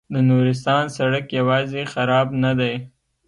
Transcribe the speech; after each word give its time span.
د 0.13 0.15
نورستان 0.29 0.83
سړک 0.97 1.25
یوازې 1.39 1.81
خراب 1.93 2.27
نه 2.43 2.51
دی. 2.59 2.73